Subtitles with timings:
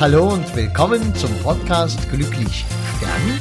[0.00, 2.64] Hallo und willkommen zum Podcast Glücklich
[2.96, 3.40] Stern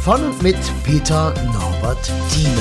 [0.00, 2.56] von und mit Peter Norbert Thieme.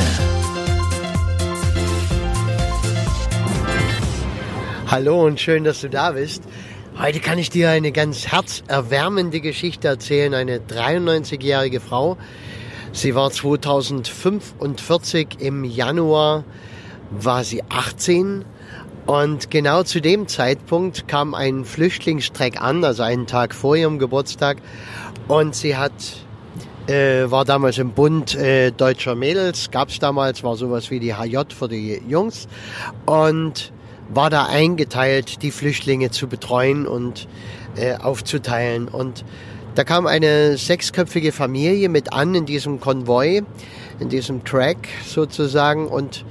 [4.87, 6.43] Hallo und schön, dass du da bist.
[6.99, 10.33] Heute kann ich dir eine ganz herzerwärmende Geschichte erzählen.
[10.33, 12.17] Eine 93-jährige Frau.
[12.91, 16.43] Sie war 2045 im Januar,
[17.09, 18.43] war sie 18
[19.05, 24.57] und genau zu dem Zeitpunkt kam ein Flüchtlingstreck an, also einen Tag vor ihrem Geburtstag.
[25.27, 25.91] Und sie hat,
[26.87, 31.15] äh, war damals im Bund äh, deutscher Mädels, gab es damals, war sowas wie die
[31.15, 32.47] HJ für die Jungs.
[33.05, 33.71] Und
[34.13, 37.27] war da eingeteilt, die Flüchtlinge zu betreuen und
[37.75, 38.87] äh, aufzuteilen.
[38.87, 39.23] Und
[39.75, 43.41] da kam eine sechsköpfige Familie mit an in diesem Konvoi,
[43.99, 45.87] in diesem Track sozusagen.
[45.87, 46.25] Und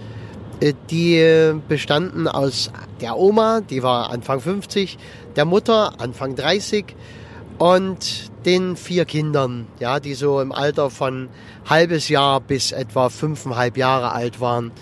[0.90, 2.70] die bestanden aus
[3.00, 4.98] der Oma, die war Anfang 50,
[5.36, 6.94] der Mutter Anfang 30
[7.58, 11.28] und den vier Kindern, ja, die so im Alter von
[11.68, 14.72] halbes Jahr bis etwa fünfeinhalb Jahre alt waren.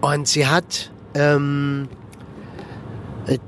[0.00, 1.88] Und sie hat, ähm,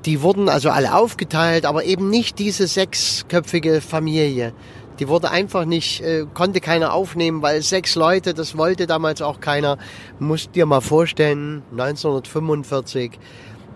[0.04, 4.52] die wurden also alle aufgeteilt, aber eben nicht diese sechsköpfige Familie,
[4.98, 9.40] die wurde einfach nicht, äh, konnte keiner aufnehmen, weil sechs Leute, das wollte damals auch
[9.40, 9.78] keiner.
[10.18, 13.18] Musst dir mal vorstellen, 1945,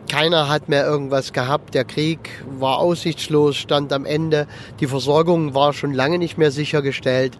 [0.08, 1.75] keiner hat mehr irgendwas gehabt.
[1.75, 4.47] Der Krieg war aussichtslos, stand am Ende.
[4.78, 7.36] Die Versorgung war schon lange nicht mehr sichergestellt.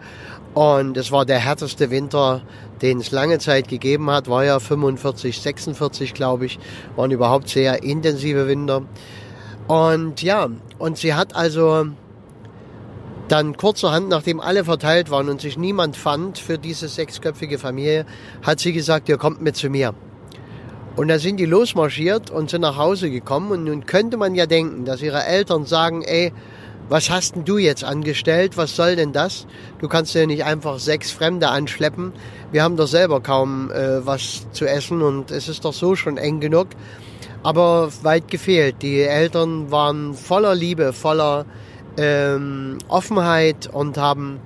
[0.53, 2.41] Und es war der härteste Winter,
[2.81, 4.27] den es lange Zeit gegeben hat.
[4.27, 6.59] War ja 45, 46, glaube ich.
[6.95, 8.81] Waren überhaupt sehr intensive Winter.
[9.67, 11.87] Und ja, und sie hat also
[13.27, 18.05] dann kurzerhand, nachdem alle verteilt waren und sich niemand fand für diese sechsköpfige Familie,
[18.41, 19.93] hat sie gesagt, ihr kommt mit zu mir.
[20.95, 23.51] Und da sind die losmarschiert und sind nach Hause gekommen.
[23.51, 26.33] Und nun könnte man ja denken, dass ihre Eltern sagen, ey,
[26.89, 28.57] was hast denn du jetzt angestellt?
[28.57, 29.45] Was soll denn das?
[29.79, 32.13] Du kannst ja nicht einfach sechs Fremde anschleppen.
[32.51, 36.17] Wir haben doch selber kaum äh, was zu essen und es ist doch so schon
[36.17, 36.69] eng genug.
[37.43, 38.77] Aber weit gefehlt.
[38.81, 41.45] Die Eltern waren voller Liebe, voller
[41.97, 44.39] ähm, Offenheit und haben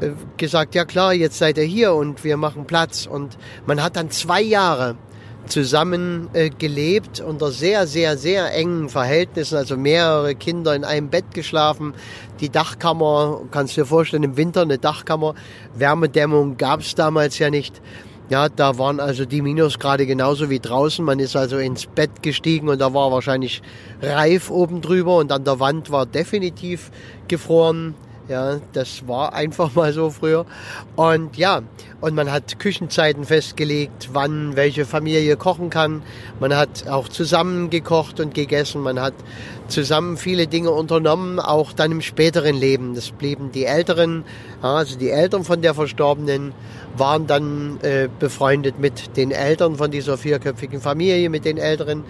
[0.00, 3.06] äh, gesagt, ja klar, jetzt seid ihr hier und wir machen Platz.
[3.06, 4.96] Und man hat dann zwei Jahre
[5.46, 11.32] zusammen äh, gelebt unter sehr, sehr, sehr engen Verhältnissen, also mehrere Kinder in einem Bett
[11.34, 11.94] geschlafen.
[12.40, 15.34] Die Dachkammer, kannst du dir vorstellen, im Winter eine Dachkammer,
[15.74, 17.80] Wärmedämmung gab es damals ja nicht.
[18.30, 21.04] Ja, da waren also die Minusgrade genauso wie draußen.
[21.04, 23.60] Man ist also ins Bett gestiegen und da war wahrscheinlich
[24.00, 26.92] Reif oben drüber und an der Wand war definitiv
[27.26, 27.96] gefroren.
[28.30, 30.46] Ja, das war einfach mal so früher.
[30.94, 31.62] Und ja,
[32.00, 36.02] und man hat Küchenzeiten festgelegt, wann welche Familie kochen kann.
[36.38, 38.82] Man hat auch zusammen gekocht und gegessen.
[38.82, 39.14] Man hat
[39.66, 42.94] zusammen viele Dinge unternommen, auch dann im späteren Leben.
[42.94, 44.22] Das blieben die Älteren,
[44.62, 46.52] also die Eltern von der Verstorbenen
[46.96, 52.04] waren dann äh, befreundet mit den Eltern von dieser vierköpfigen Familie, mit den Älteren.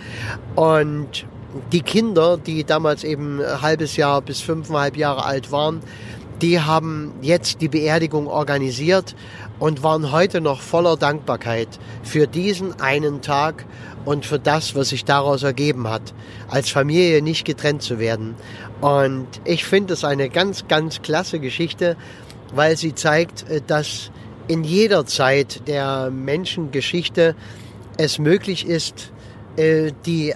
[0.54, 1.24] Und
[1.72, 5.80] die Kinder, die damals eben ein halbes Jahr bis fünfeinhalb Jahre alt waren,
[6.42, 9.14] die haben jetzt die Beerdigung organisiert
[9.58, 11.68] und waren heute noch voller Dankbarkeit
[12.02, 13.66] für diesen einen Tag
[14.04, 16.14] und für das, was sich daraus ergeben hat,
[16.48, 18.36] als Familie nicht getrennt zu werden.
[18.80, 21.96] Und ich finde es eine ganz, ganz klasse Geschichte,
[22.54, 24.10] weil sie zeigt, äh, dass
[24.48, 27.36] in jeder Zeit der Menschengeschichte
[27.98, 29.12] es möglich ist,
[29.56, 30.34] äh, die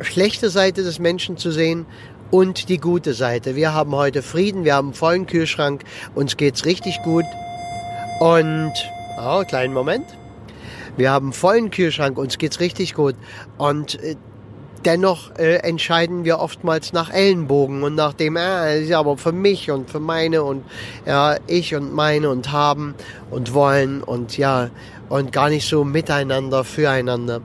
[0.00, 1.86] schlechte Seite des Menschen zu sehen
[2.30, 3.54] und die gute Seite.
[3.54, 5.84] Wir haben heute Frieden, wir haben einen vollen Kühlschrank,
[6.14, 7.24] uns geht's richtig gut.
[8.20, 8.72] Und,
[9.18, 10.06] oh, kleinen Moment.
[10.96, 13.14] Wir haben einen vollen Kühlschrank, uns geht's richtig gut.
[13.58, 14.16] Und äh,
[14.84, 19.70] dennoch äh, entscheiden wir oftmals nach Ellenbogen und nach dem, äh, ist aber für mich
[19.70, 20.64] und für meine und
[21.06, 22.94] ja, ich und meine und haben
[23.30, 24.70] und wollen und ja,
[25.08, 27.40] und gar nicht so miteinander, füreinander.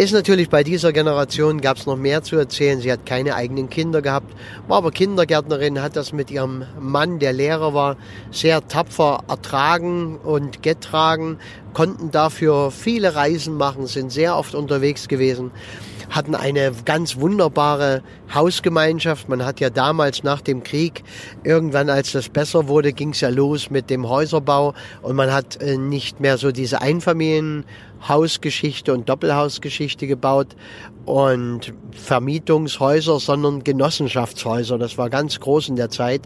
[0.00, 2.80] Ist natürlich bei dieser Generation gab es noch mehr zu erzählen.
[2.80, 4.34] Sie hat keine eigenen Kinder gehabt,
[4.66, 7.98] war aber Kindergärtnerin, hat das mit ihrem Mann, der Lehrer war,
[8.30, 11.36] sehr tapfer ertragen und getragen,
[11.74, 15.50] konnten dafür viele Reisen machen, sind sehr oft unterwegs gewesen
[16.10, 18.02] hatten eine ganz wunderbare
[18.34, 19.28] Hausgemeinschaft.
[19.28, 21.02] Man hat ja damals nach dem Krieg,
[21.44, 25.62] irgendwann als das besser wurde, ging es ja los mit dem Häuserbau und man hat
[25.62, 30.56] äh, nicht mehr so diese Einfamilienhausgeschichte und Doppelhausgeschichte gebaut
[31.06, 34.78] und Vermietungshäuser, sondern Genossenschaftshäuser.
[34.78, 36.22] Das war ganz groß in der Zeit.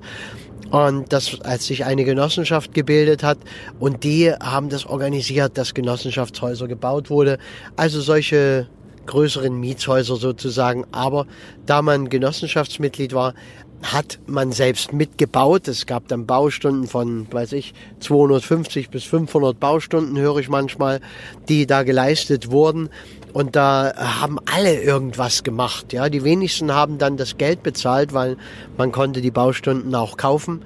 [0.71, 3.39] Und das, als sich eine Genossenschaft gebildet hat
[3.79, 7.39] und die haben das organisiert, dass Genossenschaftshäuser gebaut wurde.
[7.77, 8.67] Also solche
[9.07, 10.85] größeren Mietshäuser sozusagen.
[10.93, 11.27] Aber
[11.67, 13.35] da man Genossenschaftsmitglied war,
[13.85, 15.69] hat man selbst mitgebaut.
[15.69, 21.01] Es gab dann Baustunden von, weiß ich, 250 bis 500 Baustunden, höre ich manchmal,
[21.49, 22.89] die da geleistet wurden.
[23.33, 25.93] Und da haben alle irgendwas gemacht.
[25.93, 28.37] Ja, die wenigsten haben dann das Geld bezahlt, weil
[28.77, 30.65] man konnte die Baustunden auch kaufen.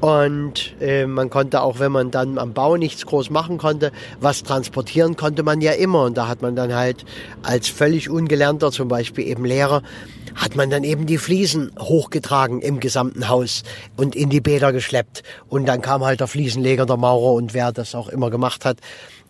[0.00, 3.90] Und äh, man konnte auch, wenn man dann am Bau nichts groß machen konnte,
[4.20, 6.04] was transportieren konnte man ja immer.
[6.04, 7.06] Und da hat man dann halt
[7.42, 9.82] als völlig ungelernter, zum Beispiel eben Lehrer,
[10.34, 13.62] hat man dann eben die Fliesen hochgetragen im gesamten Haus
[13.96, 15.22] und in die Bäder geschleppt.
[15.48, 18.78] Und dann kam halt der Fliesenleger, der Maurer und wer das auch immer gemacht hat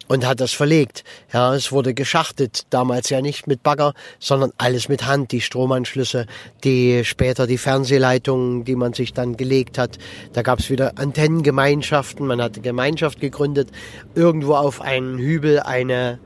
[0.08, 1.04] und hat das verlegt.
[1.32, 6.26] Ja, es wurde geschachtet, damals ja nicht mit Bagger, sondern alles mit Hand, die Stromanschlüsse,
[6.62, 9.98] die später die Fernsehleitungen, die man sich dann gelegt hat.
[10.32, 13.70] Da gab es wieder Antennengemeinschaften, man hat eine Gemeinschaft gegründet,
[14.14, 16.18] irgendwo auf einen Hübel eine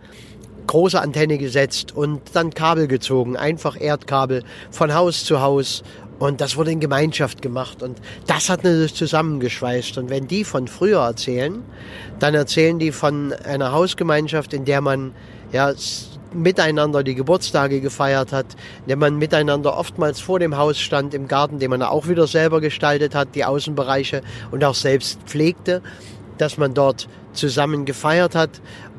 [0.68, 5.82] große Antenne gesetzt und dann Kabel gezogen, einfach Erdkabel von Haus zu Haus.
[6.20, 7.82] Und das wurde in Gemeinschaft gemacht.
[7.82, 9.98] Und das hat natürlich zusammengeschweißt.
[9.98, 11.62] Und wenn die von früher erzählen,
[12.18, 15.12] dann erzählen die von einer Hausgemeinschaft, in der man
[15.52, 15.72] ja
[16.32, 18.46] miteinander die Geburtstage gefeiert hat,
[18.80, 22.26] in der man miteinander oftmals vor dem Haus stand im Garten, den man auch wieder
[22.26, 25.82] selber gestaltet hat, die Außenbereiche und auch selbst pflegte,
[26.36, 28.50] dass man dort zusammen gefeiert hat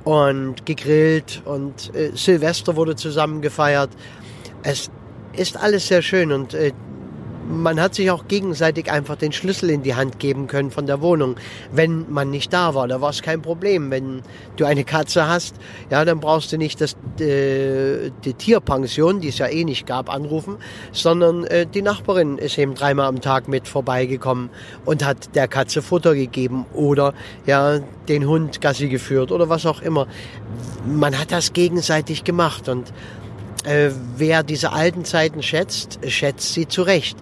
[0.09, 3.91] und gegrillt und äh, Silvester wurde zusammen gefeiert.
[4.63, 4.89] Es
[5.33, 6.71] ist alles sehr schön und äh,
[7.49, 11.01] man hat sich auch gegenseitig einfach den Schlüssel in die Hand geben können von der
[11.01, 11.35] Wohnung,
[11.71, 12.87] wenn man nicht da war.
[12.87, 13.89] Da war es kein Problem.
[13.89, 14.21] Wenn
[14.55, 15.55] du eine Katze hast,
[15.89, 20.13] ja, dann brauchst du nicht das, äh, die Tierpension, die es ja eh nicht gab,
[20.13, 20.57] anrufen,
[20.91, 24.51] sondern äh, die Nachbarin ist eben dreimal am Tag mit vorbeigekommen
[24.85, 27.13] und hat der Katze Futter gegeben oder
[27.47, 30.07] ja, den Hund Gassi geführt oder was auch immer.
[30.85, 32.93] Man hat das gegenseitig gemacht und
[33.65, 37.17] äh, wer diese alten Zeiten schätzt, schätzt sie zurecht.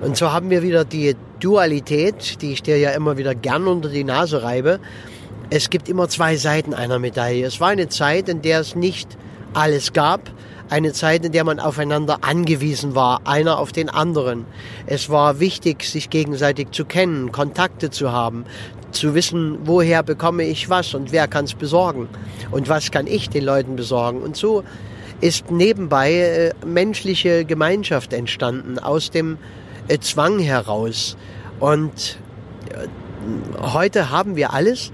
[0.00, 3.88] Und so haben wir wieder die Dualität, die ich dir ja immer wieder gern unter
[3.88, 4.78] die Nase reibe.
[5.48, 7.46] Es gibt immer zwei Seiten einer Medaille.
[7.46, 9.16] Es war eine Zeit, in der es nicht
[9.54, 10.30] alles gab,
[10.68, 14.44] eine Zeit, in der man aufeinander angewiesen war, einer auf den anderen.
[14.86, 18.44] Es war wichtig, sich gegenseitig zu kennen, Kontakte zu haben,
[18.90, 22.08] zu wissen, woher bekomme ich was und wer kann es besorgen
[22.50, 24.22] und was kann ich den Leuten besorgen.
[24.22, 24.64] Und so
[25.20, 29.38] ist nebenbei äh, menschliche Gemeinschaft entstanden, aus dem
[29.88, 31.16] äh, Zwang heraus.
[31.60, 32.18] Und
[32.70, 32.86] äh,
[33.60, 34.92] heute haben wir alles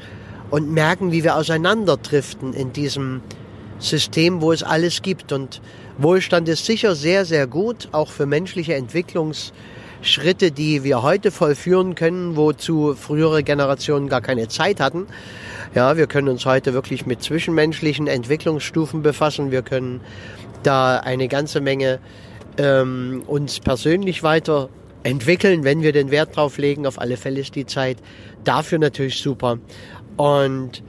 [0.50, 3.22] und merken, wie wir auseinanderdriften in diesem
[3.78, 5.32] System, wo es alles gibt.
[5.32, 5.60] Und
[5.98, 8.74] Wohlstand ist sicher sehr, sehr gut, auch für menschliche
[10.02, 15.06] Entwicklungsschritte, die wir heute vollführen können, wozu frühere Generationen gar keine Zeit hatten.
[15.76, 19.52] Ja, wir können uns heute wirklich mit zwischenmenschlichen Entwicklungsstufen befassen.
[19.52, 20.00] Wir können
[20.64, 22.00] da eine ganze Menge
[22.58, 24.70] ähm, uns persönlich weiter
[25.04, 26.84] entwickeln, wenn wir den Wert drauf legen.
[26.84, 27.98] Auf alle Fälle ist die Zeit
[28.42, 29.58] dafür natürlich super.
[30.16, 30.82] Und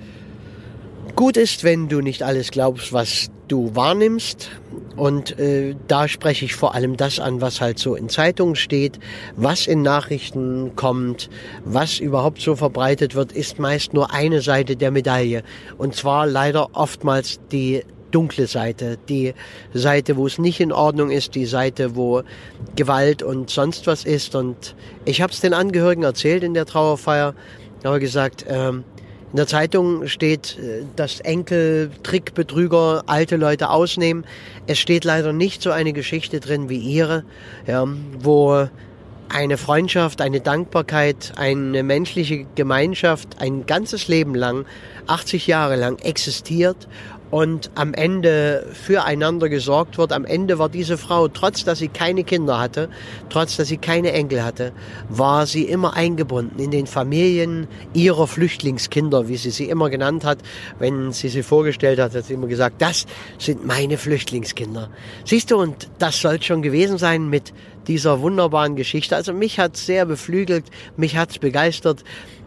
[1.16, 4.50] gut ist, wenn du nicht alles glaubst, was du wahrnimmst.
[4.96, 9.00] Und äh, da spreche ich vor allem das an, was halt so in Zeitungen steht,
[9.36, 11.30] was in Nachrichten kommt,
[11.66, 15.44] was überhaupt so verbreitet wird, ist meist nur eine Seite der Medaille.
[15.78, 19.34] Und zwar leider oftmals die dunkle Seite, die
[19.74, 22.22] Seite, wo es nicht in Ordnung ist, die Seite, wo
[22.76, 24.36] Gewalt und sonst was ist.
[24.36, 27.34] Und ich habe es den Angehörigen erzählt in der Trauerfeier,
[27.84, 28.84] aber gesagt, ähm,
[29.34, 34.26] in der Zeitung steht, äh, dass Enkel, Trickbetrüger alte Leute ausnehmen.
[34.68, 37.24] Es steht leider nicht so eine Geschichte drin wie ihre,
[37.66, 37.88] ja,
[38.20, 38.68] wo
[39.30, 44.66] eine Freundschaft, eine Dankbarkeit, eine menschliche Gemeinschaft ein ganzes Leben lang,
[45.08, 46.88] 80 Jahre lang existiert
[47.34, 50.14] und am Ende füreinander gesorgt wird.
[50.14, 52.90] Am Ende war diese Frau, trotz dass sie keine Kinder hatte,
[53.30, 54.72] trotz dass sie keine Enkel hatte,
[55.10, 60.38] war sie immer eingebunden in den Familien ihrer Flüchtlingskinder, wie sie sie immer genannt hat.
[60.78, 63.08] Wenn sie sie vorgestellt hat, hat sie immer gesagt, das
[63.40, 64.92] sind meine Flüchtlingskinder.
[65.26, 67.52] Siehst du, und das soll schon gewesen sein mit
[67.88, 69.16] dieser wunderbaren Geschichte.
[69.16, 70.66] Also mich hat sehr beflügelt,
[70.98, 72.04] mich hat's begeistert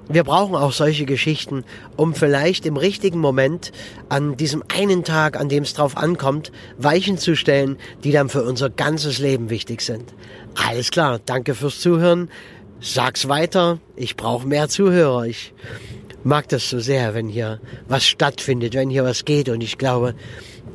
[0.09, 1.65] wir brauchen auch solche Geschichten,
[1.97, 3.73] um vielleicht im richtigen Moment
[4.09, 8.45] an diesem einen Tag, an dem es drauf ankommt, Weichen zu stellen, die dann für
[8.45, 10.15] unser ganzes Leben wichtig sind.
[10.55, 12.31] Alles klar, danke fürs Zuhören.
[12.81, 13.79] Sag's weiter.
[13.97, 15.25] Ich brauche mehr Zuhörer.
[15.25, 15.55] Ich
[16.25, 19.49] mag das so sehr, wenn hier was stattfindet, wenn hier was geht.
[19.49, 20.15] Und ich glaube,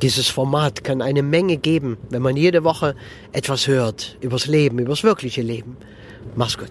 [0.02, 2.96] dieses Format kann eine Menge geben, wenn man jede Woche
[3.32, 5.76] etwas hört übers Leben, übers wirkliche Leben.
[6.34, 6.70] Mach's gut.